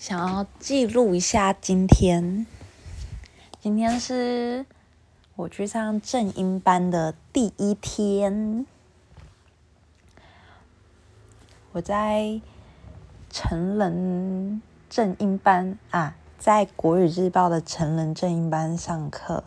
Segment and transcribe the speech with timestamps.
[0.00, 2.46] 想要记录一下今天。
[3.60, 4.64] 今天是
[5.36, 8.64] 我去上正音班的第一天。
[11.72, 12.40] 我在
[13.28, 19.44] 成人正音班啊，在国语日报的成人正音班上课。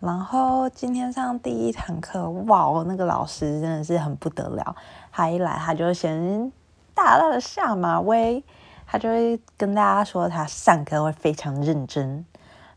[0.00, 4.74] 然后今天上第一堂课，哇，那个老师真的是很不得了。
[5.12, 6.50] 他一来，他就先
[6.92, 8.42] 大大的下马威。
[8.88, 12.24] 他就会跟大家说，他上课会非常认真。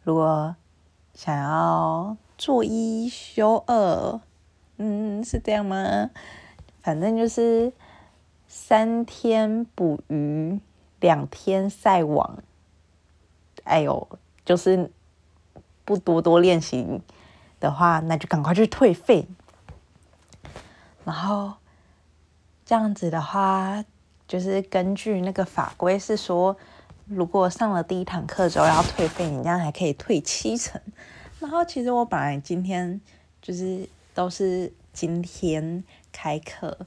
[0.04, 0.56] 如果
[1.14, 4.20] 想要做一休二，
[4.78, 6.10] 嗯，是这样吗？
[6.82, 7.72] 反正就是
[8.48, 10.60] 三天捕鱼，
[11.00, 12.40] 两天晒网。
[13.64, 14.08] 哎呦，
[14.44, 14.92] 就是
[15.86, 17.02] 不多多练习
[17.60, 19.28] 的话，那就赶快去退费。
[21.06, 21.54] 然后
[22.66, 23.86] 这样子的话。
[24.30, 26.56] 就是根据那个法规是说，
[27.08, 30.80] 如果上了第一堂课之后要退费，你这样还可以退七成。
[31.40, 33.02] 然后其实我本来今天
[33.42, 36.78] 就是都是今天开课，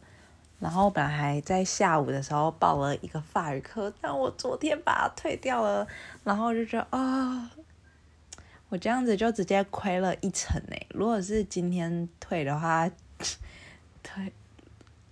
[0.60, 5.84] 然后本来还在下午的时候报了一个法语课，但我昨天把它退掉了，
[6.22, 7.50] 然后就觉得啊，
[8.68, 10.86] 我这样子就直接亏了一成诶。
[10.90, 12.88] 如果是今天退的话，
[14.04, 14.32] 退。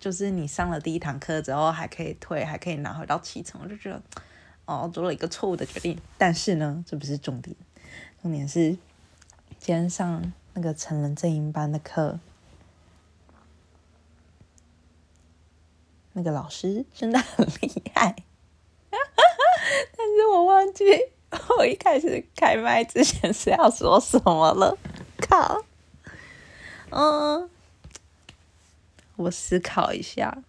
[0.00, 4.02] 就是你上了第一堂课之后还可以退，还可以拿回到七成，我就觉得
[4.64, 6.00] 哦做了一个错误的决定。
[6.16, 7.54] 但是呢，这不是重点，
[8.22, 8.70] 重点是
[9.58, 12.18] 今天上那个成人正音班的课，
[16.14, 18.16] 那个老师真的很厉害。
[18.90, 20.84] 但是我忘记
[21.58, 24.78] 我一开始开麦之前是要说什么了，
[25.20, 25.62] 靠，
[26.88, 27.50] 嗯。
[29.20, 30.42] 我思考一下，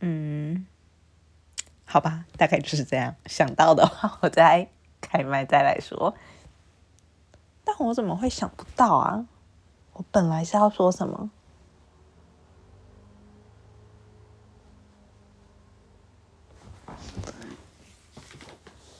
[0.00, 0.66] 嗯，
[1.84, 3.14] 好吧，大概就是这样。
[3.26, 4.70] 想到的话，我再
[5.02, 6.14] 开麦再来说。
[7.64, 9.26] 但我怎么会想不到啊？
[9.92, 11.30] 我本来是要说什么？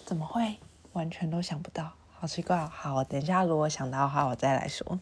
[0.05, 0.59] 怎么会
[0.93, 1.95] 完全都想不到？
[2.21, 4.99] 好奇怪，好，等一下，如果想到的话，我再来说。